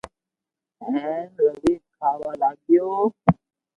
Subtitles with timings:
[0.85, 2.87] ھين روي کاھ وا لاگيو